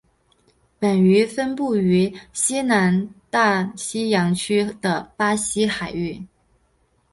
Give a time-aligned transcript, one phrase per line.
[0.79, 6.25] 本鱼分布于西南大西洋区的巴西海域。